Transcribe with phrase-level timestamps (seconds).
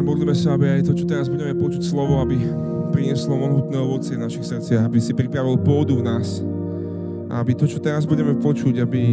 [0.00, 2.40] Pane, modlíme sa, aby aj to, čo teraz budeme počuť slovo, aby
[2.88, 6.40] prinieslo mohutné ovocie v našich srdciach, aby si pripravil pôdu v nás.
[7.28, 9.12] A aby to, čo teraz budeme počuť, aby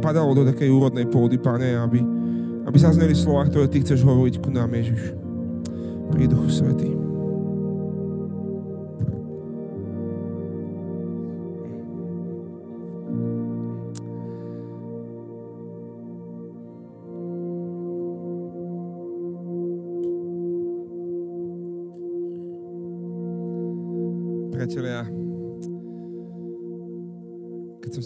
[0.00, 2.00] padalo do takej úrodnej pôdy, Pane, aby,
[2.64, 5.12] aby sa zneli slova, ktoré Ty chceš hovoriť ku nám, Ježiš.
[6.08, 6.91] Pri Duchu Svetý.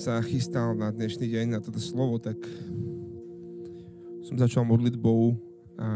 [0.06, 2.38] Sa chystal na dnešný deň, na toto slovo, tak
[4.22, 5.34] som začal modlitbou
[5.82, 5.90] a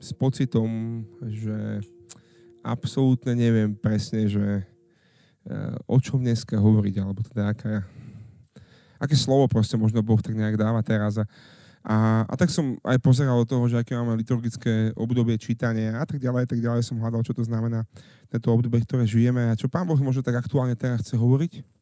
[0.00, 1.84] s pocitom, že
[2.64, 4.62] absolútne neviem presne, že e,
[5.84, 7.84] o čom dneska hovoriť, alebo teda aká,
[8.96, 11.20] aké slovo proste možno Boh tak nejak dáva teraz.
[11.20, 11.28] A
[11.84, 16.04] a, a tak som aj pozeral do toho, že aké máme liturgické obdobie čítania a
[16.04, 17.88] tak ďalej, tak ďalej som hľadal, čo to znamená
[18.28, 21.79] tento obdobie, ktoré žijeme a čo Pán Boh možno tak aktuálne teraz chce hovoriť.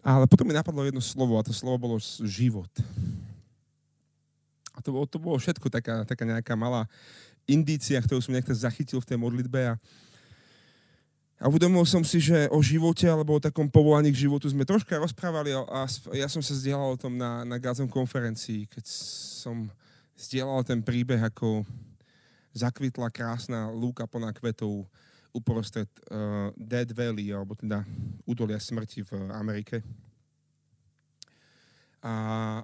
[0.00, 2.72] Ale potom mi napadlo jedno slovo a to slovo bolo život.
[4.72, 6.88] A to bolo, to bolo všetko, taká, taká nejaká malá
[7.44, 9.74] indícia, ktorú som niekto zachytil v tej modlitbe a,
[11.36, 14.96] a uvedomil som si, že o živote alebo o takom povolaní k životu sme troška
[14.96, 15.84] rozprávali a
[16.16, 18.84] ja som sa zdieľal o tom na, na Gazom konferencii, keď
[19.44, 19.68] som
[20.16, 21.64] zdieľal ten príbeh, ako
[22.56, 24.88] zakvitla krásna lúka plná kvetov
[25.30, 27.86] uprostred uh, Dead Valley, alebo teda
[28.26, 29.82] údolia smrti v Amerike.
[32.00, 32.12] A,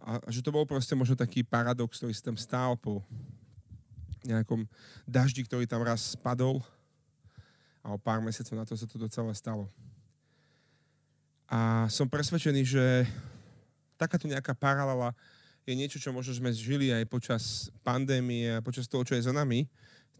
[0.00, 3.05] a, a že to bol proste možno taký paradox, ktorý si tam stál po
[4.25, 4.67] nejakom
[5.06, 6.64] daždi, ktorý tam raz spadol
[7.87, 9.70] a o pár mesiacov na to sa to docela stalo.
[11.47, 12.84] A som presvedčený, že
[13.94, 15.14] takáto nejaká paralela
[15.62, 19.70] je niečo, čo možno sme žili aj počas pandémie počas toho, čo je za nami,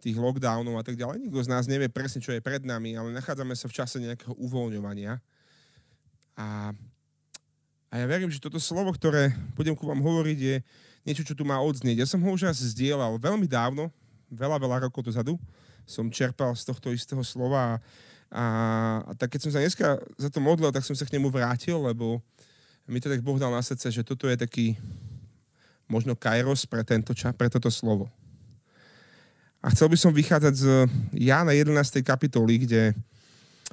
[0.01, 1.29] tých lockdownov a tak ďalej.
[1.29, 4.37] Nikto z nás nevie presne, čo je pred nami, ale nachádzame sa v čase nejakého
[4.37, 5.19] uvoľňovania.
[6.37, 6.71] A,
[7.89, 10.57] a ja verím, že toto slovo, ktoré budem ku vám hovoriť, je
[11.09, 12.05] niečo, čo tu má odznieť.
[12.05, 13.89] Ja som ho už raz zdieľal veľmi dávno,
[14.29, 15.39] veľa, veľa rokov dozadu,
[15.87, 17.75] som čerpal z tohto istého slova a,
[18.29, 18.45] a,
[19.07, 21.79] a tak keď som sa dneska za to modlil, tak som sa k nemu vrátil,
[21.79, 22.19] lebo
[22.91, 24.79] mi to tak Boh dal na srdce, že toto je taký
[25.87, 28.11] možno kairos pre, tento ča, pre toto slovo.
[29.67, 30.67] A chcel by som vychádzať z
[31.19, 31.75] Jána 11.
[32.07, 32.95] kapitoly, kde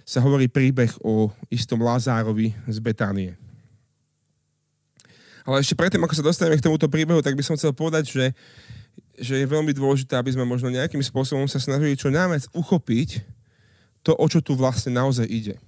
[0.01, 3.37] sa hovorí príbeh o istom Lazárovi z Betánie.
[5.45, 8.25] Ale ešte predtým, ako sa dostaneme k tomuto príbehu, tak by som chcel povedať, že
[9.13, 13.21] že je veľmi dôležité, aby sme možno nejakým spôsobom sa snažili čo najviac uchopiť
[14.01, 15.61] to, o čo tu vlastne naozaj ide.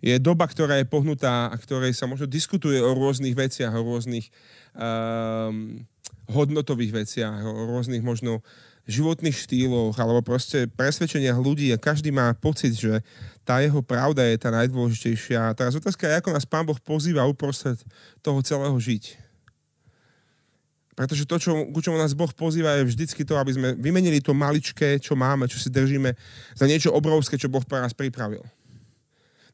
[0.00, 4.32] Je doba, ktorá je pohnutá a ktorej sa možno diskutuje o rôznych veciach, o rôznych
[4.72, 5.84] um,
[6.32, 8.40] hodnotových veciach, o rôznych možno
[8.88, 13.04] životných štýloch alebo proste presvedčeniach ľudí a každý má pocit, že
[13.44, 15.56] tá jeho pravda je tá najdôležitejšia.
[15.58, 17.80] Teraz otázka je, ako nás Pán Boh pozýva uprostred
[18.24, 19.30] toho celého žiť
[21.00, 24.36] pretože to, čo, ku čomu nás Boh pozýva, je vždycky to, aby sme vymenili to
[24.36, 26.12] maličké, čo máme, čo si držíme,
[26.52, 28.44] za niečo obrovské, čo Boh pre nás pripravil.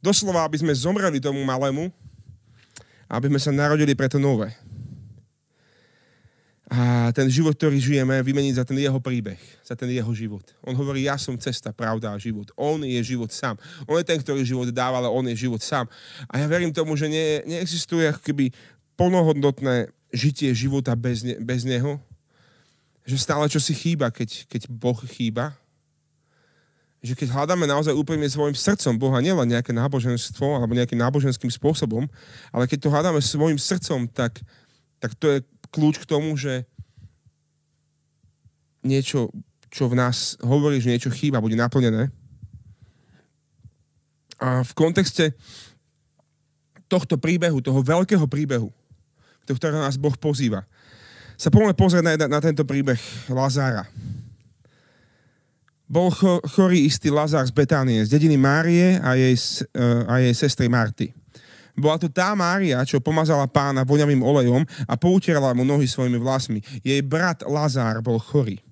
[0.02, 1.86] Doslova, aby sme zomreli tomu malému,
[3.06, 4.50] aby sme sa narodili pre to nové.
[6.66, 10.42] A ten život, ktorý žijeme, vymeniť za ten jeho príbeh, za ten jeho život.
[10.66, 12.50] On hovorí, ja som cesta, pravda a život.
[12.58, 13.54] On je život sám.
[13.86, 15.86] On je ten, ktorý život dáva, ale on je život sám.
[16.26, 18.50] A ja verím tomu, že nie, neexistuje keby
[18.98, 22.02] plnohodnotné žitie života bez, ne, bez Neho,
[23.06, 25.54] že stále čo si chýba, keď, keď Boh chýba,
[26.98, 32.10] že keď hľadáme naozaj úplne svojim srdcom Boha, nielen nejaké náboženstvo alebo nejakým náboženským spôsobom,
[32.50, 34.42] ale keď to hľadáme svojim srdcom, tak,
[34.98, 35.38] tak to je
[35.76, 36.64] kľúč k tomu, že
[38.80, 39.28] niečo,
[39.68, 42.08] čo v nás hovorí, že niečo chýba, bude naplnené.
[44.40, 45.36] A v kontexte
[46.88, 48.72] tohto príbehu, toho veľkého príbehu,
[49.44, 50.64] do ktorého nás Boh pozýva.
[51.36, 52.96] Sa poďme pozrieť na, na tento príbeh
[53.28, 53.84] Lazára.
[55.86, 56.10] Bol
[56.50, 59.36] chorý istý Lazár z Betánie, z dediny Márie a jej,
[60.08, 61.14] a jej sestry Marty.
[61.76, 66.64] Bola to tá Mária, čo pomazala pána voňavým olejom a poutierala mu nohy svojimi vlasmi.
[66.80, 68.64] Jej brat Lazár bol chorý.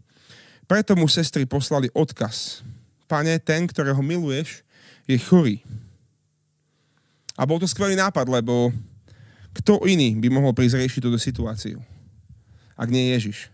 [0.65, 2.65] Preto mu sestry poslali odkaz.
[3.05, 4.65] Pane, ten, ktorého miluješ,
[5.05, 5.61] je chorý.
[7.37, 8.73] A bol to skvelý nápad, lebo
[9.55, 11.79] kto iný by mohol prísť riešiť túto situáciu,
[12.75, 13.53] ak nie Ježiš?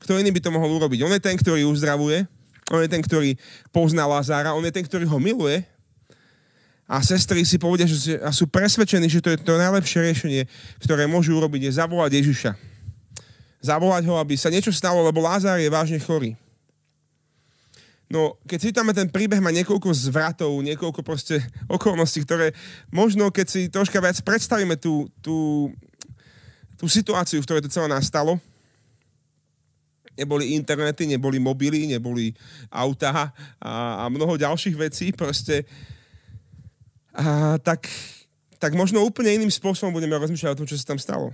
[0.00, 1.02] Kto iný by to mohol urobiť?
[1.02, 2.30] On je ten, ktorý uzdravuje,
[2.70, 3.34] on je ten, ktorý
[3.74, 5.66] pozná Lazára, on je ten, ktorý ho miluje.
[6.86, 10.42] A sestry si povedia, že sú presvedčení, že to je to najlepšie riešenie,
[10.78, 12.52] ktoré môžu urobiť, je zavolať Ježiša.
[13.58, 16.38] zavolať ho, aby sa niečo stalo, lebo Lázár je vážne chorý.
[18.06, 21.42] No, keď čítame ten príbeh, má niekoľko zvratov, niekoľko proste
[21.76, 22.54] okolností, ktoré
[22.94, 25.68] možno, keď si troška viac predstavíme tú, tú,
[26.78, 28.38] tú situáciu, v ktorej to celé nastalo,
[30.14, 32.30] neboli internety, neboli mobily, neboli
[32.70, 35.66] autá a, a mnoho ďalších vecí, proste
[37.16, 37.88] a, tak,
[38.60, 41.32] tak možno úplne iným spôsobom budeme rozmýšľať o tom, čo sa tam stalo.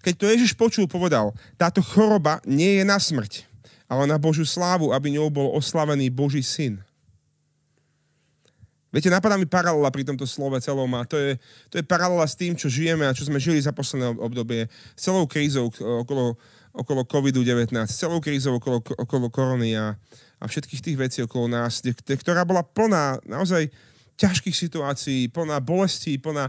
[0.00, 3.46] Keď to Ježiš počul, povedal, táto choroba nie je na smrť
[3.86, 6.82] ale na Božiu slávu, aby ňou bol oslavený Boží syn.
[8.90, 11.30] Viete, napadá mi paralela pri tomto slove celom a to je,
[11.68, 14.70] to je paralela s tým, čo žijeme a čo sme žili za posledné obdobie.
[14.96, 15.68] S celou krízou
[16.00, 16.38] okolo,
[16.72, 19.92] okolo COVID-19, celou krízou okolo, okolo korony a,
[20.40, 23.68] a všetkých tých vecí okolo nás, ktorá bola plná naozaj
[24.16, 26.48] ťažkých situácií, plná bolestí, plná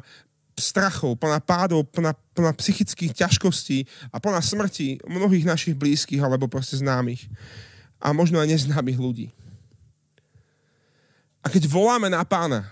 [0.57, 6.81] strachov, plná pádov, plná, plná psychických ťažkostí a plná smrti mnohých našich blízkych alebo proste
[6.81, 7.29] známych.
[8.01, 9.29] A možno aj neznámych ľudí.
[11.45, 12.67] A keď voláme na pána,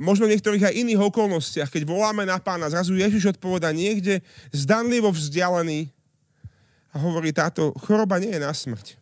[0.00, 5.12] možno v niektorých aj iných okolnostiach, keď voláme na pána, zrazu Ježiš odpoveda niekde zdanlivo
[5.14, 5.92] vzdialený
[6.90, 8.96] a hovorí, táto choroba nie je na smrť,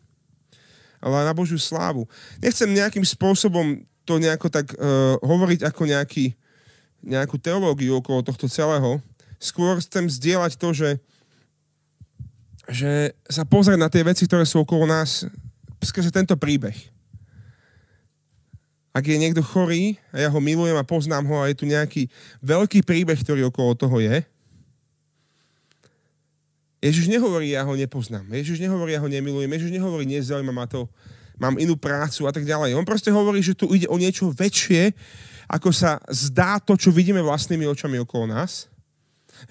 [0.99, 2.05] ale na Božiu slávu.
[2.43, 6.37] Nechcem nejakým spôsobom to nejako tak uh, hovoriť ako nejaký
[7.05, 8.97] nejakú teológiu okolo tohto celého.
[9.37, 10.89] Skôr chcem zdieľať to, že,
[12.65, 15.29] že sa pozrieť na tie veci, ktoré sú okolo nás
[15.85, 16.73] skrze tento príbeh.
[18.95, 22.09] Ak je niekto chorý a ja ho milujem a poznám ho a je tu nejaký
[22.41, 24.25] veľký príbeh, ktorý okolo toho je,
[26.85, 28.29] Ježiš nehovorí, ja ho nepoznám.
[28.29, 29.49] Ježiš nehovorí, ja ho nemilujem.
[29.49, 30.85] Ježiš nehovorí, nezaujíma ma to,
[31.39, 32.75] mám inú prácu a tak ďalej.
[32.75, 34.95] On proste hovorí, že tu ide o niečo väčšie,
[35.51, 38.71] ako sa zdá to, čo vidíme vlastnými očami okolo nás.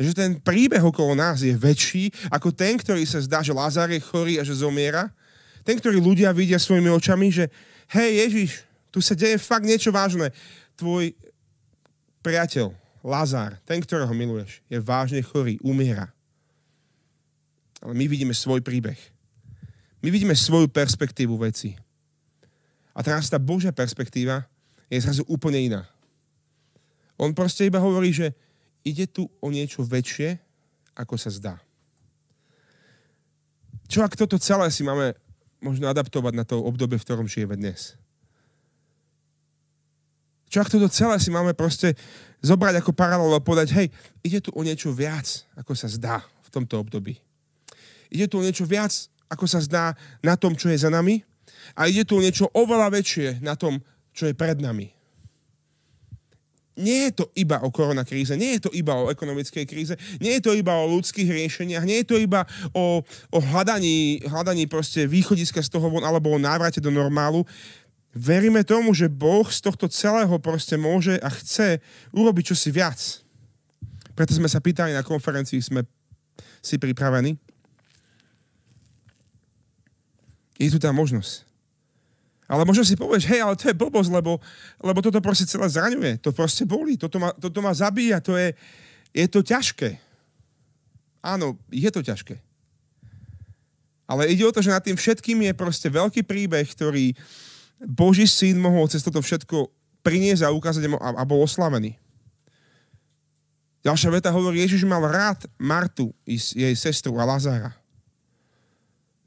[0.01, 4.01] Že ten príbeh okolo nás je väčší ako ten, ktorý sa zdá, že Lazar je
[4.01, 5.13] chorý a že zomiera.
[5.63, 7.49] Ten, ktorý ľudia vidia svojimi očami, že
[7.93, 8.51] hej Ježiš,
[8.89, 10.33] tu sa deje fakt niečo vážne.
[10.75, 11.13] Tvoj
[12.25, 12.73] priateľ,
[13.05, 16.09] Lazar, ten, ktorého miluješ, je vážne chorý, umiera.
[17.85, 18.97] Ale my vidíme svoj príbeh.
[20.05, 21.73] My vidíme svoju perspektívu veci.
[22.93, 24.45] A teraz tá Božia perspektíva
[24.93, 25.89] je zrazu úplne iná.
[27.17, 28.37] On proste iba hovorí, že
[28.85, 30.37] ide tu o niečo väčšie,
[30.93, 31.57] ako sa zdá.
[33.89, 35.17] Čo ak toto celé si máme
[35.65, 37.97] možno adaptovať na to obdobie, v ktorom žijeme dnes?
[40.53, 41.97] Čo ak toto celé si máme proste
[42.45, 43.87] zobrať ako paralelu a povedať, hej,
[44.21, 47.17] ide tu o niečo viac, ako sa zdá v tomto období.
[48.13, 48.93] Ide tu o niečo viac,
[49.35, 51.27] ako sa zdá na tom, čo je za nami
[51.75, 53.83] a ide tu niečo oveľa väčšie na tom,
[54.15, 54.95] čo je pred nami.
[56.75, 60.43] Nie je to iba o koronakríze, nie je to iba o ekonomickej kríze, nie je
[60.43, 62.43] to iba o ľudských riešeniach, nie je to iba
[62.75, 62.99] o,
[63.31, 67.47] o hľadaní, hľadaní proste východiska z toho von alebo o návrate do normálu.
[68.11, 71.79] Veríme tomu, že Boh z tohto celého proste môže a chce
[72.11, 72.99] urobiť čosi viac.
[74.19, 75.87] Preto sme sa pýtali na konferencii, sme
[76.59, 77.39] si pripravení.
[80.59, 81.47] Je tu tá možnosť.
[82.45, 84.37] Ale možno si povieš, hej, ale to je blbosť, lebo,
[84.85, 86.21] lebo toto proste celé zraňuje.
[86.21, 88.53] To proste bolí, toto ma, toto ma zabíja, to je,
[89.17, 89.97] je to ťažké.
[91.25, 92.37] Áno, je to ťažké.
[94.05, 97.17] Ale ide o to, že nad tým všetkým je proste veľký príbeh, ktorý
[97.81, 99.73] Boží syn mohol cez toto všetko
[100.05, 101.97] priniesť a ukázať a, a bol oslavený.
[103.85, 107.73] Ďalšia veta hovorí, Ježiš mal rád Martu, jej sestru a Lazára.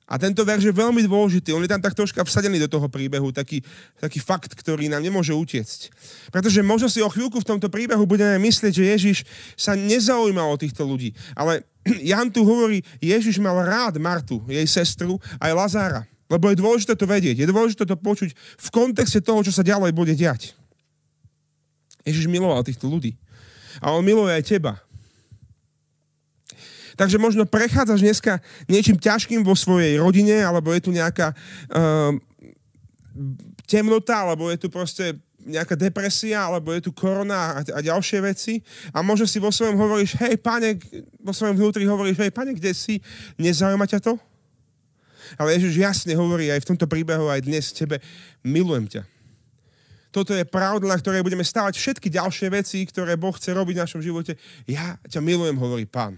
[0.08, 1.52] A tento verš je veľmi dôležitý.
[1.52, 3.60] On je tam tak troška vsadený do toho príbehu, taký,
[4.00, 5.92] taký fakt, ktorý nám nemôže utiecť.
[6.32, 9.18] Pretože možno si o chvíľku v tomto príbehu budeme myslieť, že Ježiš
[9.60, 11.12] sa nezaujímal o týchto ľudí.
[11.36, 11.68] Ale
[12.16, 16.08] Jan tu hovorí, Ježiš mal rád Martu, jej sestru, aj Lazára.
[16.32, 17.44] Lebo je dôležité to vedieť.
[17.44, 20.56] Je dôležité to počuť v kontexte toho, čo sa ďalej bude diať.
[22.08, 23.20] Ježiš miloval týchto ľudí.
[23.84, 24.80] A on miluje aj teba.
[26.98, 32.12] Takže možno prechádzaš dneska niečím ťažkým vo svojej rodine, alebo je tu nejaká uh,
[33.70, 35.13] temnota, alebo je tu proste
[35.48, 38.60] nejaká depresia, alebo je tu korona a, a ďalšie veci.
[38.92, 40.75] A možno si vo svojom hovoríš, hej, pane,
[41.24, 43.00] vo svojom vnútri hovoríš, hej, pane, kde si?
[43.39, 44.20] Nezaujíma ťa to?
[45.39, 48.01] Ale Ježiš jasne hovorí aj v tomto príbehu, aj dnes tebe,
[48.44, 49.04] milujem ťa.
[50.12, 53.84] Toto je pravda, na ktorej budeme stávať všetky ďalšie veci, ktoré Boh chce robiť v
[53.84, 54.39] našom živote.
[54.66, 56.18] Ja ťa milujem, hovorí pán.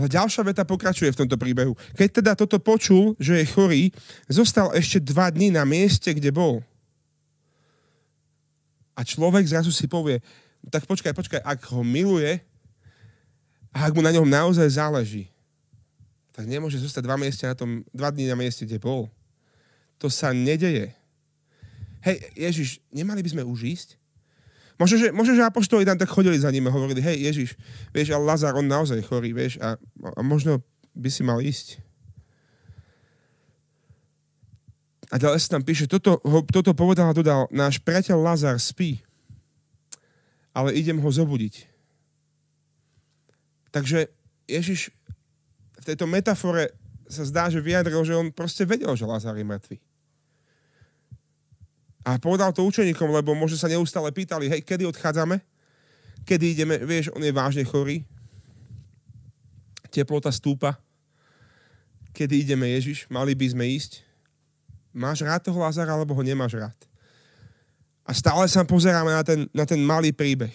[0.00, 1.76] Ale ďalšia veta pokračuje v tomto príbehu.
[1.92, 3.92] Keď teda toto počul, že je chorý,
[4.32, 6.64] zostal ešte dva dny na mieste, kde bol.
[8.96, 10.24] A človek zrazu si povie,
[10.72, 12.40] tak počkaj, počkaj, ak ho miluje
[13.76, 15.28] a ak mu na ňom naozaj záleží,
[16.32, 19.04] tak nemôže zostať dva, mieste na tom, dva dní na mieste, kde bol.
[20.00, 20.96] To sa nedeje.
[22.00, 23.99] Hej, Ježiš, nemali by sme už ísť?
[24.80, 27.52] Možno, že, možno, že apoštoli tam tak chodili za ním a hovorili, hej, Ježiš,
[27.92, 29.76] vieš, ale Lazar, on naozaj chorý, vieš, a,
[30.16, 30.64] a možno
[30.96, 31.84] by si mal ísť.
[35.12, 39.04] A ďalej sa tam píše, toto, ho, toto povedal a dodal, náš priateľ Lazar spí,
[40.56, 41.68] ale idem ho zobudiť.
[43.76, 44.08] Takže
[44.48, 44.96] Ježiš
[45.76, 46.72] v tejto metafore
[47.04, 49.76] sa zdá, že vyjadril, že on proste vedel, že Lazar je mŕtvy.
[52.00, 55.40] A povedal to učeníkom, lebo možno sa neustále pýtali, hej, kedy odchádzame?
[56.24, 56.74] Kedy ideme?
[56.80, 58.04] Vieš, on je vážne chorý.
[59.92, 60.80] Teplota stúpa.
[62.16, 63.04] Kedy ideme, Ježiš?
[63.12, 64.02] Mali by sme ísť.
[64.90, 66.78] Máš rád toho Lazara, alebo ho nemáš rád?
[68.02, 70.52] A stále sa pozeráme na ten, na ten malý príbeh.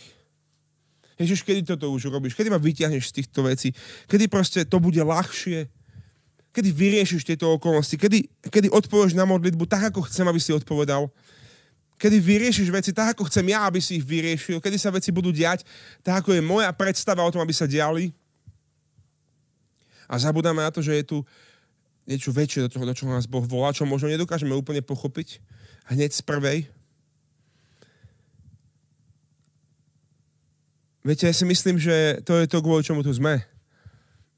[1.15, 2.35] Ježiš, kedy toto už urobíš?
[2.35, 3.71] Kedy ma vyťahneš z týchto vecí?
[4.11, 5.71] Kedy proste to bude ľahšie?
[6.51, 7.95] Kedy vyriešiš tieto okolnosti?
[7.95, 11.07] Kedy, kedy odpovieš na modlitbu tak, ako chcem, aby si odpovedal?
[11.95, 14.59] Kedy vyriešiš veci tak, ako chcem ja, aby si ich vyriešil.
[14.59, 15.63] Kedy sa veci budú diať
[16.03, 18.11] tak, ako je moja predstava o tom, aby sa diali.
[20.05, 21.17] A zabudáme na to, že je tu
[22.05, 25.41] niečo väčšie do toho, do čoho nás Boh volá, čo možno nedokážeme úplne pochopiť
[25.89, 26.59] hneď z prvej.
[31.05, 33.45] Viete, ja si myslím, že to je to, kvôli čomu tu sme.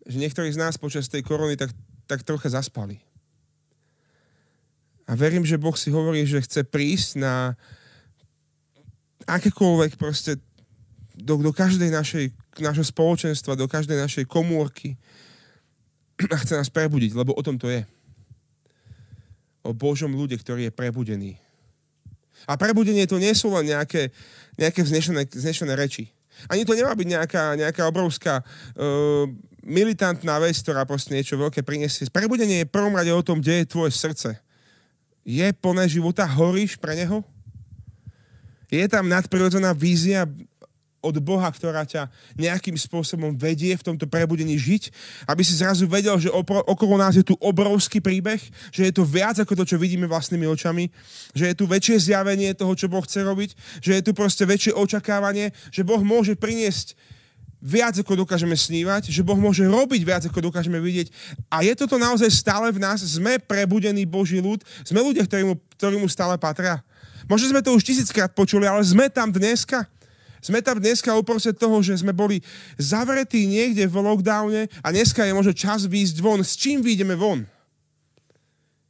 [0.03, 1.71] Že niektorí z nás počas tej korony tak,
[2.07, 3.06] tak trocha zaspali.
[5.07, 7.55] A verím, že Boh si hovorí, že chce prísť na
[9.23, 10.35] akékoľvek proste
[11.15, 12.25] do, do každej našej,
[12.59, 14.99] našho spoločenstva, do každej našej komórky
[16.33, 17.87] a chce nás prebudiť, lebo o tom to je.
[19.63, 21.31] O Božom ľude, ktorý je prebudený.
[22.45, 24.11] A prebudenie to nie sú len nejaké,
[24.59, 26.11] nejaké vznešené, vznešené reči.
[26.51, 29.25] Ani to nemá byť nejaká, nejaká obrovská uh,
[29.65, 32.05] militantná vec, ktorá proste niečo veľké prinesie.
[32.13, 34.37] Prebudenie je prvom rade o tom, kde je tvoje srdce
[35.27, 37.19] je plné života, horíš pre neho?
[38.71, 40.23] Je tam nadprirodzená vízia
[41.03, 44.91] od Boha, ktorá ťa nejakým spôsobom vedie v tomto prebudení žiť,
[45.29, 48.41] aby si zrazu vedel, že opro, okolo nás je tu obrovský príbeh,
[48.73, 50.89] že je to viac ako to, čo vidíme vlastnými očami,
[51.37, 54.73] že je tu väčšie zjavenie toho, čo Boh chce robiť, že je tu proste väčšie
[54.73, 56.97] očakávanie, že Boh môže priniesť
[57.57, 61.09] viac, ako dokážeme snívať, že Boh môže robiť viac, ako dokážeme vidieť.
[61.49, 63.01] A je toto naozaj stále v nás?
[63.01, 64.61] Sme prebudení Boží ľud?
[64.85, 66.81] Sme ľudia, ktorí mu, ktorí mu stále patria?
[67.25, 69.89] Možno sme to už tisíckrát počuli, ale sme tam dneska?
[70.37, 72.45] Sme tam dneska uprostred toho, že sme boli
[72.77, 76.45] zavretí niekde v lockdowne a dneska je možno čas výjsť von.
[76.45, 77.43] S čím výjdeme von?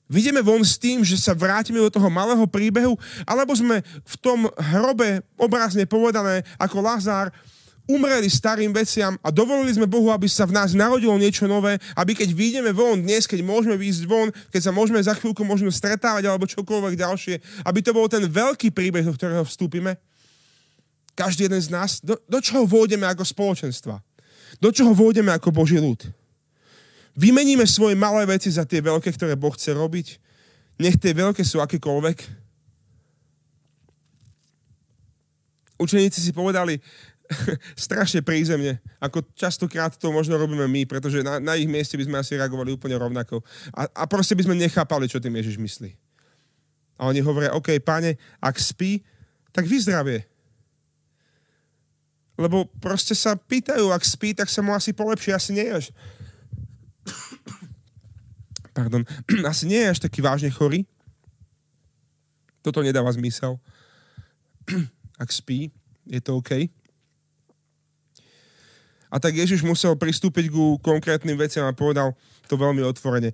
[0.07, 2.95] Vidíme von s tým, že sa vrátime do toho malého príbehu,
[3.27, 7.27] alebo sme v tom hrobe, obrazne povedané, ako Lazár,
[7.87, 12.11] umreli starým veciam a dovolili sme Bohu, aby sa v nás narodilo niečo nové, aby
[12.13, 16.27] keď vyjdeme von dnes, keď môžeme výjsť von, keď sa môžeme za chvíľku možno stretávať
[16.27, 19.95] alebo čokoľvek ďalšie, aby to bol ten veľký príbeh, do ktorého vstúpime.
[21.17, 24.03] Každý jeden z nás, do, do čoho vôjdeme ako spoločenstva?
[24.61, 26.05] Do čoho vôjdeme ako Boží ľud?
[27.17, 30.21] Vymeníme svoje malé veci za tie veľké, ktoré Boh chce robiť.
[30.77, 32.45] Nech tie veľké sú akékoľvek.
[35.81, 36.77] Učeníci si povedali,
[37.87, 42.17] strašne prízemne, ako častokrát to možno robíme my, pretože na, na ich mieste by sme
[42.19, 43.43] asi reagovali úplne rovnako.
[43.75, 45.91] A, a proste by sme nechápali, čo tým Ježiš myslí.
[46.97, 49.03] A oni hovoria, OK, páne, ak spí,
[49.53, 50.25] tak vyzdravie.
[52.37, 55.89] Lebo proste sa pýtajú, ak spí, tak sa mu asi polepší, asi nie až...
[58.77, 59.03] Pardon,
[59.51, 60.85] asi nie je až taký vážne chorý.
[62.61, 63.57] Toto nedáva zmysel.
[65.21, 65.73] ak spí,
[66.05, 66.69] je to OK.
[69.07, 72.11] A tak Ježiš musel pristúpiť ku konkrétnym veciam a povedal
[72.51, 73.31] to veľmi otvorene.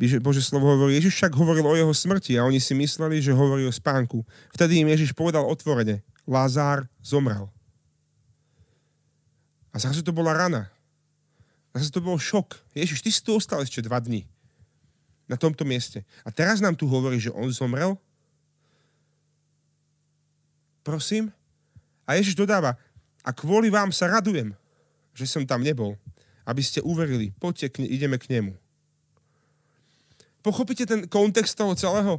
[0.00, 3.62] Bože slovo hovorí, Ježiš však hovoril o jeho smrti a oni si mysleli, že hovorí
[3.68, 4.24] o spánku.
[4.50, 7.46] Vtedy im Ježiš povedal otvorene, Lázár zomrel.
[9.70, 10.68] A zrazu to bola rana.
[11.72, 12.60] Zrazu to bol šok.
[12.76, 14.26] Ježiš, ty si tu ostal ešte dva dní.
[15.30, 16.04] Na tomto mieste.
[16.26, 17.96] A teraz nám tu hovorí, že on zomrel?
[20.82, 21.30] Prosím?
[22.04, 22.74] A Ježiš dodáva,
[23.22, 24.50] a kvôli vám sa radujem
[25.12, 25.96] že som tam nebol,
[26.48, 27.30] aby ste uverili.
[27.36, 28.52] Poďte, k, ideme k nemu.
[30.42, 32.18] Pochopíte ten kontext toho celého?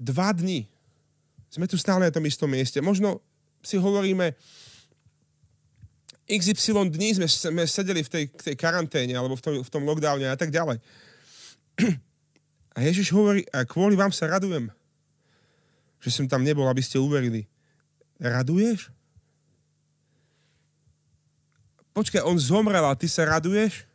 [0.00, 0.64] Dva dni.
[1.52, 2.80] Sme tu stále na tom istom mieste.
[2.80, 3.20] Možno
[3.60, 4.32] si hovoríme,
[6.24, 10.24] XY dní sme, sme sedeli v tej, tej karanténe alebo v tom, v tom lockdowne
[10.24, 10.80] a tak ďalej.
[12.74, 14.66] A Ježiš hovorí, a kvôli vám sa radujem,
[16.02, 17.46] že som tam nebol, aby ste uverili.
[18.18, 18.90] Raduješ?
[21.94, 23.86] Počkaj, on zomrel a ty sa raduješ?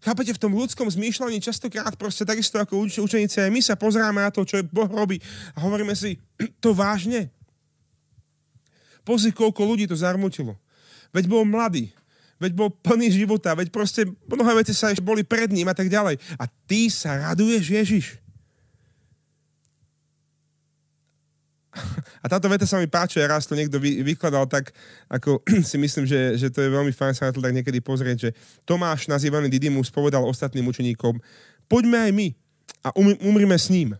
[0.00, 4.30] Chápete, v tom ľudskom zmýšľaní častokrát proste takisto ako uč- učeníci my sa pozeráme na
[4.32, 5.20] to, čo Boh robí
[5.52, 6.16] a hovoríme si,
[6.64, 7.28] to vážne?
[9.06, 10.58] Pozri, koľko ľudí to zarmutilo.
[11.14, 11.94] Veď bol mladý,
[12.42, 15.86] veď bol plný života, veď proste mnohé veci sa ešte boli pred ním a tak
[15.86, 16.18] ďalej.
[16.36, 18.06] A ty sa raduješ, Ježiš.
[22.24, 24.72] A táto veta sa mi páči, raz to niekto vy, vykladal tak,
[25.08, 28.16] ako si myslím, že, že to je veľmi fajn sa na to tak niekedy pozrieť,
[28.18, 28.30] že
[28.64, 31.20] Tomáš, nazývaný Didymus, povedal ostatným učeníkom,
[31.70, 32.28] poďme aj my
[32.86, 33.94] a um, umrime s ním.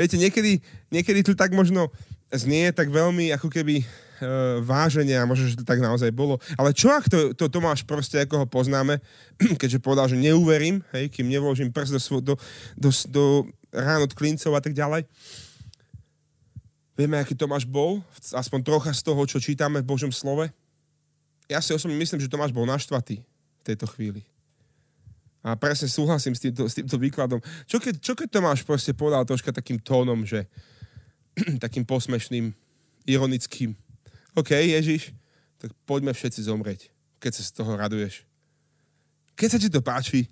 [0.00, 1.92] Viete, niekedy, niekedy to tak možno
[2.32, 6.40] znie tak veľmi ako keby uh, váženie a možno, že to tak naozaj bolo.
[6.56, 9.02] Ale čo ak to, to Tomáš proste, ako ho poznáme,
[9.60, 12.34] keďže povedal, že neuverím, hej, kým nevložím prst do, do,
[12.80, 13.24] do, do
[13.74, 15.06] rán od klincov a tak ďalej.
[16.98, 20.52] Vieme, aký Tomáš bol, aspoň trocha z toho, čo čítame v Božom slove.
[21.48, 24.22] Ja si osobne myslím, že Tomáš bol naštvatý v tejto chvíli.
[25.40, 27.40] A presne súhlasím s týmto, s týmto výkladom.
[27.64, 30.44] Čo keď, čo keď Tomáš proste povedal troška takým tónom, že
[31.64, 32.52] takým posmešným,
[33.08, 33.72] ironickým.
[34.36, 35.16] OK, Ježiš,
[35.56, 38.28] tak poďme všetci zomrieť, keď sa z toho raduješ.
[39.40, 40.28] Keď sa ti to páči,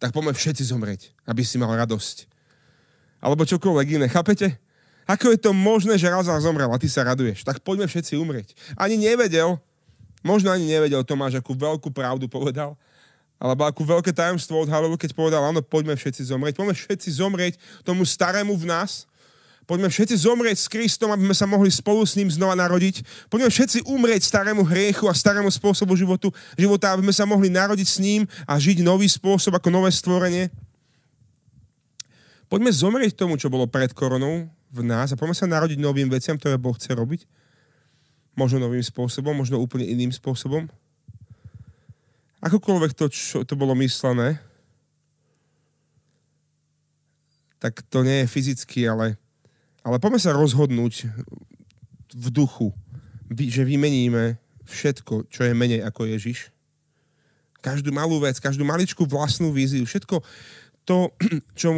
[0.00, 2.35] tak poďme všetci zomrieť, aby si mal radosť.
[3.20, 4.56] Alebo čokoľvek iné, chápete?
[5.06, 7.46] Ako je to možné, že Lazar zomrel a ty sa raduješ?
[7.46, 8.58] Tak poďme všetci umrieť.
[8.74, 9.54] Ani nevedel,
[10.26, 12.74] možno ani nevedel Tomáš, akú veľkú pravdu povedal,
[13.38, 16.58] alebo akú veľké tajomstvo odhalil, keď povedal, áno, poďme všetci zomrieť.
[16.58, 17.54] Poďme všetci zomrieť
[17.86, 19.06] tomu starému v nás,
[19.66, 23.02] Poďme všetci zomrieť s Kristom, aby sme sa mohli spolu s ním znova narodiť.
[23.26, 27.88] Poďme všetci umrieť starému hriechu a starému spôsobu životu, života, aby sme sa mohli narodiť
[27.90, 30.54] s ním a žiť nový spôsob ako nové stvorenie.
[32.46, 36.38] Poďme zomrieť tomu, čo bolo pred koronou v nás a poďme sa narodiť novým veciam,
[36.38, 37.26] ktoré Boh chce robiť.
[38.38, 40.68] Možno novým spôsobom, možno úplne iným spôsobom.
[42.44, 44.38] Akokoľvek to, čo to bolo myslené,
[47.58, 49.16] tak to nie je fyzicky, ale
[49.86, 51.06] ale poďme sa rozhodnúť
[52.10, 52.74] v duchu,
[53.30, 54.34] že vymeníme
[54.66, 56.50] všetko, čo je menej ako Ježiš.
[57.62, 60.26] Každú malú vec, každú maličkú vlastnú víziu, všetko
[60.82, 61.14] to,
[61.60, 61.70] čo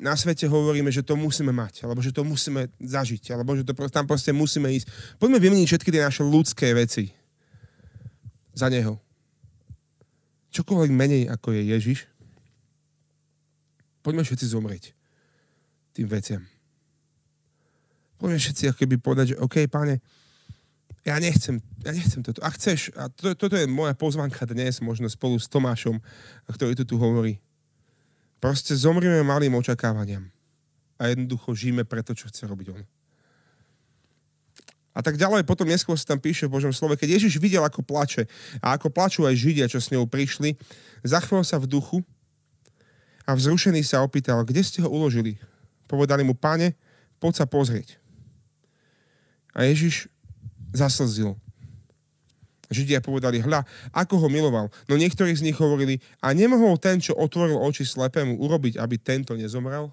[0.00, 3.72] na svete hovoríme, že to musíme mať, alebo že to musíme zažiť, alebo že to,
[3.92, 4.88] tam proste musíme ísť.
[5.20, 7.12] Poďme vymeniť všetky tie naše ľudské veci
[8.56, 8.96] za Neho.
[10.50, 11.98] Čokoľvek menej ako je Ježiš,
[14.00, 14.84] poďme všetci zomrieť
[15.94, 16.42] tým veciam.
[18.16, 20.00] Poďme všetci ako keby povedať, že OK, páne,
[21.04, 22.40] ja nechcem, ja nechcem toto.
[22.44, 26.00] A chceš, a to, toto je moja pozvanka dnes, možno spolu s Tomášom,
[26.48, 27.40] ktorý tu, tu hovorí.
[28.40, 30.24] Proste zomrieme malým očakávaniam.
[30.96, 32.82] A jednoducho žijeme pre to, čo chce robiť on.
[34.90, 37.84] A tak ďalej, potom neskôr sa tam píše v Božom slove, keď Ježiš videl, ako
[37.84, 38.26] plače
[38.58, 40.58] a ako plačú aj Židia, čo s ňou prišli,
[41.06, 42.02] zachvel sa v duchu
[43.22, 45.38] a vzrušený sa opýtal, kde ste ho uložili?
[45.86, 46.74] Povedali mu, páne,
[47.22, 48.02] poď sa pozrieť.
[49.54, 50.10] A Ježiš
[50.74, 51.38] zaslzil.
[52.70, 54.70] Židia povedali, hľa, ako ho miloval.
[54.86, 59.34] No niektorí z nich hovorili, a nemohol ten, čo otvoril oči slepému, urobiť, aby tento
[59.34, 59.90] nezomrel?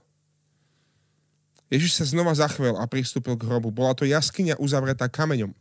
[1.74, 3.74] Ježiš sa znova zachvel a pristúpil k hrobu.
[3.74, 5.52] Bola to jaskyňa uzavretá kameňom.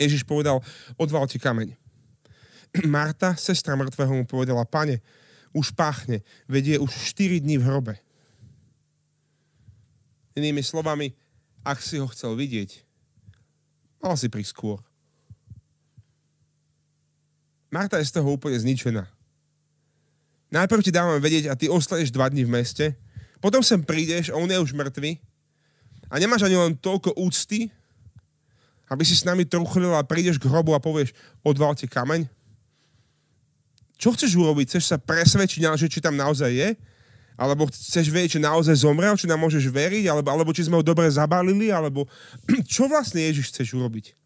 [0.00, 0.64] Ježiš povedal,
[0.98, 1.76] odvalte kameň.
[2.88, 5.04] Marta, sestra mŕtvého, mu povedala, pane,
[5.54, 7.94] už páchne, vedie už 4 dní v hrobe.
[10.34, 11.14] Inými slovami,
[11.62, 12.82] ak si ho chcel vidieť,
[14.02, 14.82] mal si prísť skôr.
[17.74, 19.02] Marta je z toho úplne zničená.
[20.54, 22.94] Najprv ti dávame vedieť a ty ostaneš dva dní v meste,
[23.42, 25.18] potom sem prídeš a on je už mŕtvy
[26.06, 27.74] a nemáš ani len toľko úcty,
[28.86, 31.10] aby si s nami truchlil a prídeš k hrobu a povieš,
[31.42, 32.30] odvalte kameň.
[33.98, 34.70] Čo chceš urobiť?
[34.70, 36.68] Chceš sa presvedčiť, že či tam naozaj je?
[37.34, 40.86] Alebo chceš vedieť, či naozaj zomrel, či nám môžeš veriť, alebo, alebo či sme ho
[40.86, 42.06] dobre zabalili, alebo
[42.70, 44.23] čo vlastne Ježiš chceš urobiť?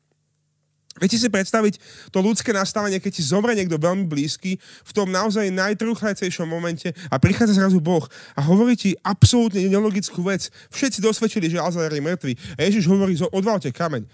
[0.99, 1.81] Viete si predstaviť
[2.11, 7.17] to ľudské nastavenie, keď ti zomre niekto veľmi blízky, v tom naozaj najtrúchlajcejšom momente a
[7.17, 10.51] prichádza zrazu Boh a hovorí ti absolútne nelogickú vec.
[10.75, 14.05] Všetci dosvedčili, že Lazar je mŕtvý a Ježiš hovorí, odvalte kameň.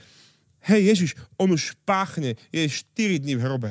[0.64, 3.70] Hej, Ježiš, on už páchne, je 4 dní v hrobe.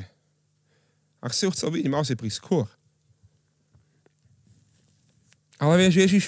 [1.23, 2.67] Ak si ho chcel vidieť, mal si prísť skôr.
[5.58, 6.26] Ale vieš, Ježiš,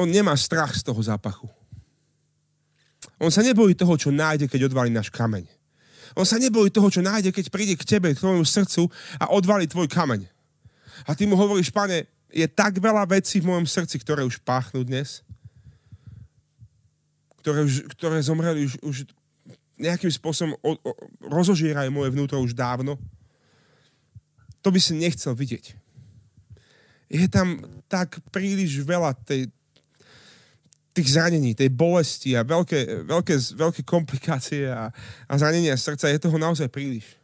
[0.00, 1.46] on nemá strach z toho zápachu.
[3.20, 5.44] On sa nebojí toho, čo nájde, keď odvalí náš kameň.
[6.16, 8.88] On sa nebojí toho, čo nájde, keď príde k tebe, k tvojmu srdcu
[9.20, 10.24] a odvalí tvoj kameň.
[11.04, 14.82] A ty mu hovoríš, pane, je tak veľa vecí v mojom srdci, ktoré už páchnú
[14.82, 15.22] dnes,
[17.44, 18.96] ktoré, už, ktoré zomreli už, už
[19.80, 20.92] nejakým spôsobom o, o,
[21.24, 23.00] rozožierajú moje vnútro už dávno.
[24.60, 25.72] To by si nechcel vidieť.
[27.10, 29.48] Je tam tak príliš veľa tej,
[30.90, 34.90] tých zranení, tej bolesti a veľké, veľké, veľké komplikácie a,
[35.26, 36.10] a zranenia srdca.
[36.10, 37.14] Je toho naozaj príliš.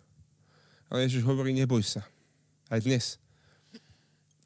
[0.87, 2.07] Ale Ježiš hovorí, neboj sa.
[2.70, 3.18] Aj dnes.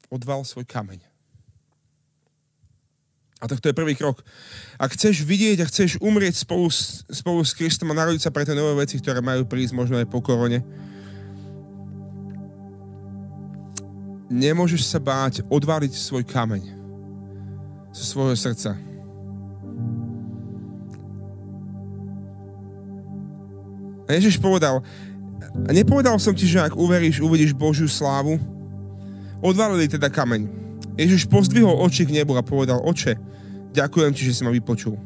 [0.09, 1.05] Odval svoj kameň.
[3.41, 4.21] A tak to je prvý krok.
[4.77, 8.45] Ak chceš vidieť a chceš umrieť spolu s, spolu s Kristom a narodiť sa pre
[8.45, 10.61] tie nové veci, ktoré majú prísť možno aj po korone,
[14.29, 16.69] nemôžeš sa báť odváliť svoj kameň
[17.91, 18.90] zo svojho srdca.
[24.11, 24.83] A Ježiš povedal,
[25.71, 28.35] nepovedal som ti, že ak uveríš, uvidíš Božiu slávu?
[29.39, 30.51] Odvalili teda kameň.
[30.99, 33.15] Ježiš pozdvihol oči k nebu a povedal, oče,
[33.71, 34.99] ďakujem ti, že si ma vypočul.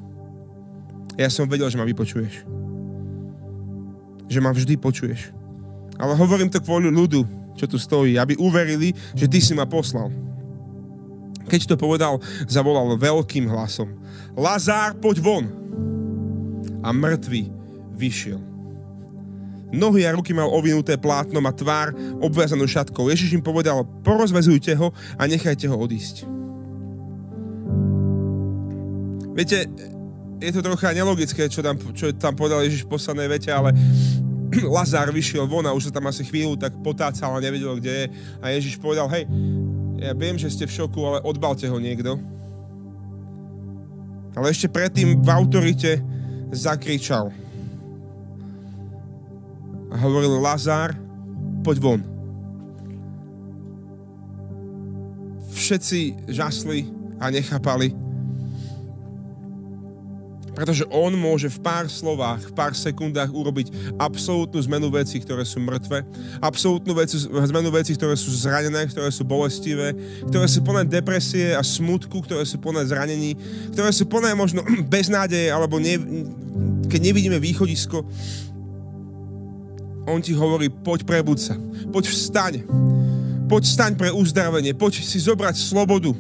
[1.22, 2.50] Ja som vedel, že ma vypočuješ.
[4.26, 5.30] Že ma vždy počuješ.
[6.02, 7.22] Ale hovorím to kvôli ľudu,
[7.54, 10.10] čo tu stojí, aby uverili, že ty si ma poslal.
[11.46, 12.18] Keď to povedal,
[12.50, 13.94] zavolal veľkým hlasom.
[14.34, 15.46] Lazár, poď von!
[16.82, 17.54] A mŕtvy
[17.94, 18.55] vyšiel.
[19.74, 23.10] Nohy a ruky mal ovinuté plátnom a tvár obviazanú šatkou.
[23.10, 26.28] Ježiš im povedal, porozvezujte ho a nechajte ho odísť.
[29.36, 29.68] Viete,
[30.40, 33.76] je to trocha nelogické, čo tam, čo tam povedal Ježiš v poslednej vete, ale
[34.76, 38.06] Lazár vyšiel von a už sa tam asi chvíľu tak potácal a nevedel, kde je.
[38.40, 39.28] A Ježiš povedal, hej,
[40.00, 42.16] ja viem, že ste v šoku, ale odbalte ho niekto.
[44.36, 46.04] Ale ešte predtým v autorite
[46.52, 47.32] zakričal
[49.96, 50.92] a hovoril Lazár,
[51.64, 52.02] poď von.
[55.56, 57.96] Všetci žasli a nechápali,
[60.52, 65.64] pretože on môže v pár slovách, v pár sekundách urobiť absolútnu zmenu vecí, ktoré sú
[65.64, 66.04] mŕtve,
[66.44, 69.96] absolútnu veci, zmenu vecí, ktoré sú zranené, ktoré sú bolestivé,
[70.28, 73.36] ktoré sú plné depresie a smutku, ktoré sú plné zranení,
[73.72, 74.60] ktoré sú plné možno
[74.92, 75.96] beznádeje, alebo ne,
[76.92, 78.04] keď nevidíme východisko.
[80.06, 81.56] On ti hovorí, poď prebuď sa,
[81.90, 82.54] poď vstaň,
[83.50, 86.14] poď vstaň pre uzdravenie, poď si zobrať slobodu,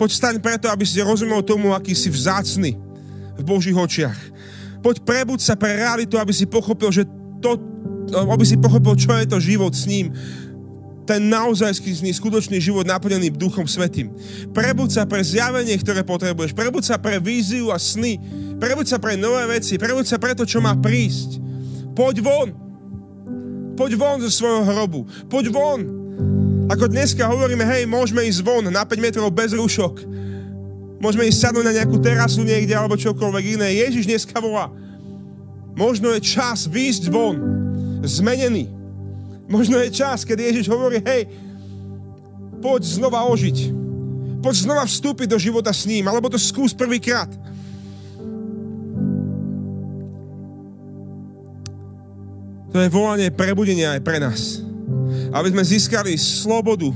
[0.00, 2.80] poď vstaň preto, aby si rozumel tomu, aký si vzácny,
[3.36, 4.16] v Božích očiach.
[4.80, 7.04] Poď prebuď sa pre realitu, aby si pochopil, že
[7.44, 7.56] to,
[8.16, 10.12] aby si pochopil, čo je to život s ním.
[11.04, 14.14] Ten naozaj skutočný život naplnený Duchom Svetým.
[14.54, 16.54] Prebuď sa pre zjavenie, ktoré potrebuješ.
[16.54, 18.16] Prebuď sa pre víziu a sny.
[18.62, 19.74] Prebuď sa pre nové veci.
[19.74, 21.42] Prebuď sa pre to, čo má prísť.
[21.98, 22.48] Poď von.
[23.80, 25.08] Poď von zo svojho hrobu.
[25.32, 25.80] Poď von.
[26.68, 30.04] Ako dneska hovoríme, hej, môžeme ísť von na 5 metrov bez rúšok
[31.00, 33.80] Môžeme ísť sadnúť na nejakú terasu niekde alebo čokoľvek iné.
[33.80, 34.68] Ježiš dneska volá.
[35.72, 37.40] Možno je čas výjsť von.
[38.04, 38.68] Zmenený.
[39.48, 41.24] Možno je čas, keď Ježiš hovorí, hej,
[42.60, 43.72] poď znova ožiť.
[44.44, 47.32] Poď znova vstúpiť do života s ním, alebo to skús prvýkrát.
[52.70, 54.62] To je volanie prebudenia aj pre nás.
[55.34, 56.94] Aby sme získali slobodu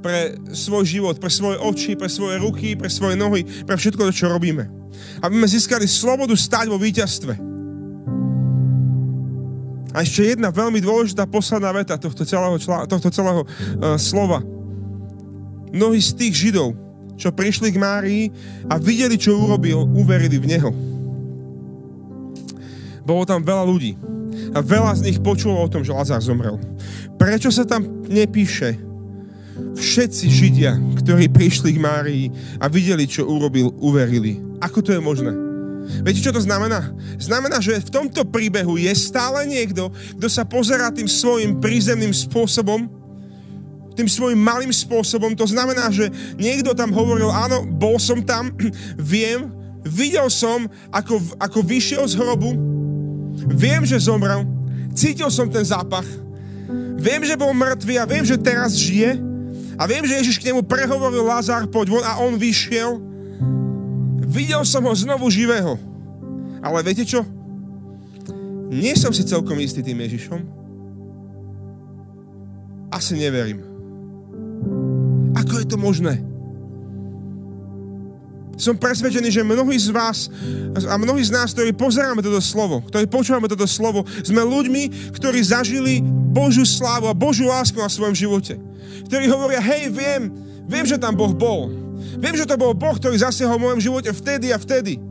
[0.00, 4.12] pre svoj život, pre svoje oči, pre svoje ruky, pre svoje nohy, pre všetko to,
[4.14, 4.70] čo robíme.
[5.20, 7.34] Aby sme získali slobodu stať vo víťazstve.
[9.90, 12.54] A ešte jedna veľmi dôležitá posledná veta tohto celého,
[12.86, 14.38] tohto celého uh, slova.
[15.74, 16.78] Mnohí z tých Židov,
[17.18, 18.24] čo prišli k Márii
[18.70, 20.70] a videli, čo urobil, uverili v Neho.
[23.02, 24.19] Bolo tam veľa ľudí
[24.54, 26.58] a veľa z nich počulo o tom, že Lazar zomrel.
[27.20, 28.78] Prečo sa tam nepíše,
[29.76, 30.72] všetci Židia,
[31.04, 32.24] ktorí prišli k Márii
[32.58, 34.40] a videli, čo urobil, uverili.
[34.60, 35.32] Ako to je možné?
[36.04, 36.92] Viete, čo to znamená?
[37.18, 39.90] Znamená, že v tomto príbehu je stále niekto,
[40.20, 42.86] kto sa pozerá tým svojim prízemným spôsobom,
[43.98, 45.34] tým svojim malým spôsobom.
[45.34, 48.54] To znamená, že niekto tam hovoril, áno, bol som tam,
[48.96, 49.50] viem,
[49.82, 52.54] videl som, ako, ako vyšiel z hrobu,
[53.50, 54.46] viem, že zomrel,
[54.94, 56.06] cítil som ten zápach,
[56.96, 59.30] viem, že bol mŕtvý a viem, že teraz žije,
[59.80, 63.00] a viem, že Ježiš k nemu prehovoril Lazár, poď von a on vyšiel.
[64.28, 65.80] Videl som ho znovu živého.
[66.60, 67.24] Ale viete čo?
[68.68, 70.40] Nie som si celkom istý tým Ježišom.
[72.92, 73.64] Asi neverím.
[75.32, 76.20] Ako je to možné?
[78.60, 80.28] Som presvedčený, že mnohí z vás
[80.76, 85.40] a mnohí z nás, ktorí pozeráme toto slovo, ktorí počúvame toto slovo, sme ľuďmi, ktorí
[85.40, 88.60] zažili Božiu slávu a Božiu lásku na svojom živote
[89.10, 90.30] ktorí hovoria, hej, viem,
[90.70, 91.66] viem, že tam Boh bol.
[92.22, 95.02] Viem, že to bol Boh, ktorý zasiahol v mojom živote vtedy a vtedy.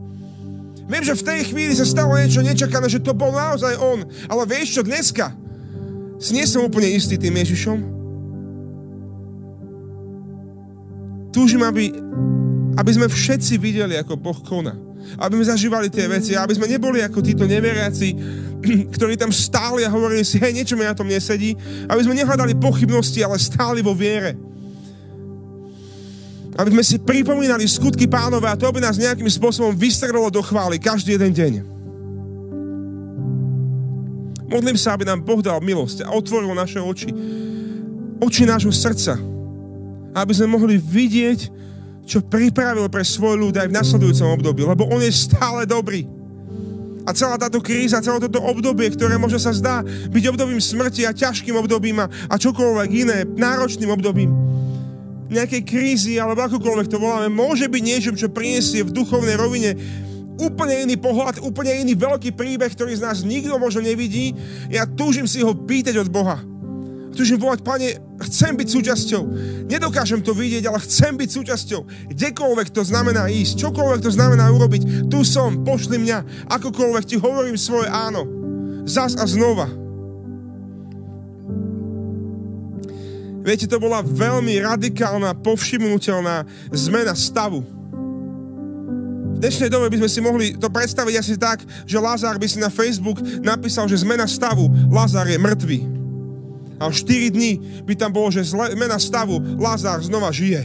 [0.90, 4.08] Viem, že v tej chvíli sa stalo niečo nečakané, že to bol naozaj on.
[4.26, 5.36] Ale vieš čo, dneska
[6.16, 7.78] si nie som úplne istý tým Ježišom.
[11.30, 11.94] Túžim, aby,
[12.78, 14.76] aby sme všetci videli, ako Boh koná.
[15.18, 18.08] Aby sme zažívali tie veci, aby sme neboli ako títo neveriaci,
[18.94, 21.56] ktorí tam stáli a hovorili si, hej, niečo mi na tom nesedí.
[21.90, 24.36] Aby sme nehľadali pochybnosti, ale stáli vo viere.
[26.54, 30.76] Aby sme si pripomínali skutky pánové a to by nás nejakým spôsobom vystrelo do chvály
[30.76, 31.52] každý jeden deň.
[34.50, 37.14] Modlím sa, aby nám Boh dal milosť a otvoril naše oči.
[38.18, 39.14] Oči nášho srdca.
[40.10, 41.60] Aby sme mohli vidieť,
[42.04, 44.60] čo pripravil pre svoj ľud aj v nasledujúcom období.
[44.66, 46.04] Lebo On je stále dobrý.
[47.08, 51.16] A celá táto kríza, celé toto obdobie, ktoré možno sa zdá byť obdobím smrti a
[51.16, 54.30] ťažkým obdobím a, a čokoľvek iné, náročným obdobím,
[55.30, 59.78] nejakej krízy alebo akokoľvek to voláme, môže byť niečo, čo prinesie v duchovnej rovine
[60.40, 64.32] úplne iný pohľad, úplne iný veľký príbeh, ktorý z nás nikto možno nevidí.
[64.72, 66.40] Ja túžim si ho pýtať od Boha.
[67.10, 67.98] Túžim volať, Pane,
[68.30, 69.22] chcem byť súčasťou.
[69.66, 71.80] Nedokážem to vidieť, ale chcem byť súčasťou.
[72.14, 77.58] Kdekoľvek to znamená ísť, čokoľvek to znamená urobiť, tu som, pošli mňa, akokoľvek ti hovorím
[77.58, 78.22] svoje áno.
[78.86, 79.66] Zas a znova.
[83.40, 87.80] Viete, to bola veľmi radikálna, povšimnutelná zmena stavu
[89.40, 92.68] dnešnej dobe by sme si mohli to predstaviť asi tak, že Lazar by si na
[92.68, 95.99] Facebook napísal, že zmena stavu, Lazar je mŕtvý.
[96.80, 100.64] A o 4 dní by tam bolo, že zmena stavu, Lazar znova žije.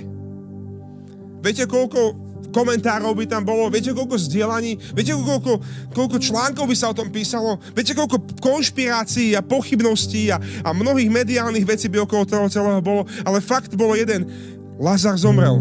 [1.44, 2.26] Viete, koľko
[2.56, 5.60] komentárov by tam bolo, viete, koľko zdieľaní, viete, koľko,
[5.92, 11.12] koľko článkov by sa o tom písalo, viete, koľko konšpirácií a pochybností a, a mnohých
[11.12, 14.24] mediálnych vecí by okolo toho celého bolo, ale fakt bolo jeden.
[14.80, 15.60] Lazar zomrel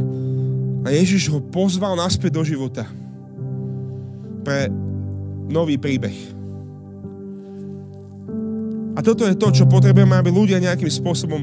[0.85, 2.87] a Ježiš ho pozval naspäť do života
[4.47, 4.69] pre
[5.49, 6.15] nový príbeh.
[8.95, 11.43] A toto je to, čo potrebujeme, aby ľudia nejakým spôsobom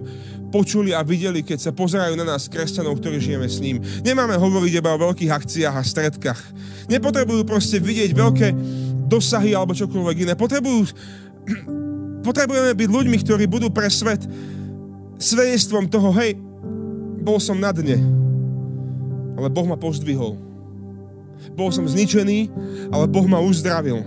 [0.52, 3.84] počuli a videli, keď sa pozerajú na nás, kresťanov, ktorí žijeme s ním.
[4.04, 6.42] Nemáme hovoriť iba o veľkých akciách a stredkách.
[6.88, 8.48] Nepotrebujú proste vidieť veľké
[9.12, 10.34] dosahy alebo čokoľvek iné.
[10.36, 10.88] Potrebujú,
[12.28, 14.24] potrebujeme byť ľuďmi, ktorí budú pre svet
[15.22, 16.34] svedectvom toho, hej,
[17.22, 18.02] bol som na dne,
[19.38, 20.52] ale Boh ma pozdvihol
[21.50, 22.54] bol som zničený,
[22.94, 24.06] ale Boh ma uzdravil.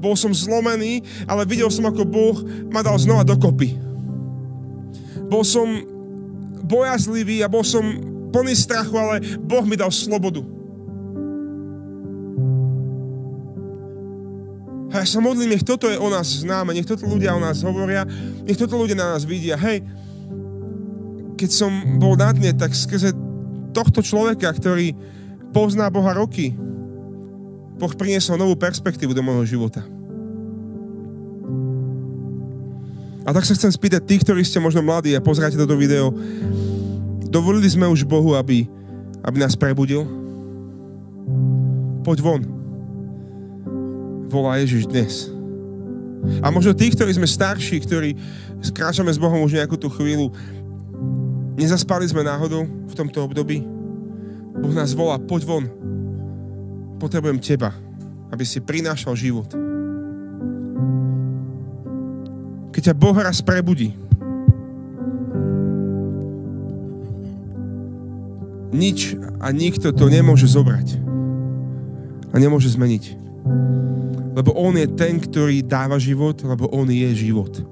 [0.00, 2.36] Bol som zlomený, ale videl som, ako Boh
[2.72, 3.76] ma dal znova dokopy.
[5.28, 5.68] Bol som
[6.64, 7.84] bojazlivý a bol som
[8.32, 10.40] plný strachu, ale Boh mi dal slobodu.
[14.90, 17.62] A ja sa modlím, nech toto je o nás známe, nech toto ľudia o nás
[17.62, 18.02] hovoria,
[18.42, 19.54] nech toto ľudia na nás vidia.
[19.54, 19.86] Hej,
[21.38, 21.70] keď som
[22.02, 23.14] bol na dne, tak skrze
[23.70, 24.98] tohto človeka, ktorý
[25.54, 26.58] pozná Boha roky,
[27.80, 29.80] Boh priniesol novú perspektívu do môjho života.
[33.24, 36.12] A tak sa chcem spýtať tých, ktorí ste možno mladí a pozráte toto video,
[37.32, 38.68] dovolili sme už Bohu, aby,
[39.24, 40.04] aby nás prebudil?
[42.04, 42.42] Poď von.
[44.28, 45.32] Volá Ježiš dnes.
[46.44, 48.12] A možno tí, ktorí sme starší, ktorí
[48.60, 50.36] skráčame s Bohom už nejakú tú chvíľu,
[51.56, 53.64] nezaspali sme náhodou v tomto období?
[54.60, 55.64] Boh nás volá, poď von.
[57.00, 57.72] Potrebujem teba,
[58.28, 59.48] aby si prinášal život.
[62.76, 63.96] Keď ťa Boh raz prebudí,
[68.70, 71.00] nič a nikto to nemôže zobrať
[72.30, 73.04] a nemôže zmeniť.
[74.36, 77.64] Lebo On je ten, ktorý dáva život, lebo On je život.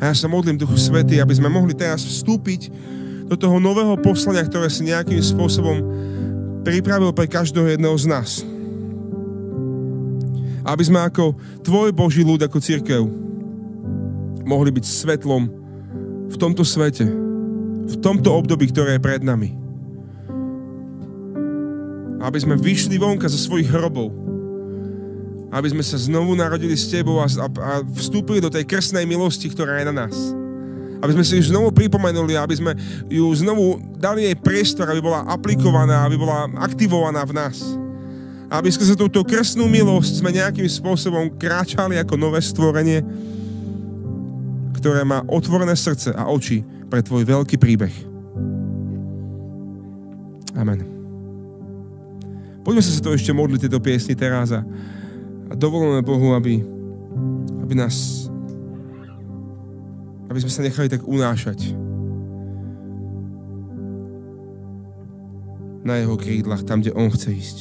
[0.00, 2.72] A ja sa modlím Duchu Svety, aby sme mohli teraz vstúpiť
[3.28, 5.76] do toho nového poslania, ktoré si nejakým spôsobom
[6.64, 8.30] pripravil pre každého jedného z nás.
[10.64, 13.04] Aby sme ako tvoj Boží ľud, ako církev,
[14.48, 15.52] mohli byť svetlom
[16.32, 17.04] v tomto svete,
[17.84, 19.52] v tomto období, ktoré je pred nami.
[22.24, 24.08] Aby sme vyšli vonka zo svojich hrobov,
[25.52, 29.78] aby sme sa znovu narodili s Tebou a, a vstúpili do tej krsnej milosti, ktorá
[29.78, 30.43] je na nás
[31.04, 32.72] aby sme si ju znovu pripomenuli, aby sme
[33.12, 37.60] ju znovu dali jej priestor, aby bola aplikovaná, aby bola aktivovaná v nás.
[38.48, 43.04] Aby skrze túto krstnú milosť sme nejakým spôsobom kráčali ako nové stvorenie,
[44.80, 47.92] ktoré má otvorené srdce a oči pre tvoj veľký príbeh.
[50.56, 50.88] Amen.
[52.64, 54.64] Poďme sa to ešte modliť, tieto piesni teraz a,
[55.50, 56.64] a dovolíme Bohu, aby,
[57.60, 58.23] aby nás
[60.30, 61.74] aby sme sa nechali tak unášať
[65.84, 67.58] na jeho krídlach, tam, kde on chce ísť.